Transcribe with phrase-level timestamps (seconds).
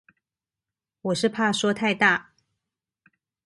[1.03, 2.33] 我是怕說太大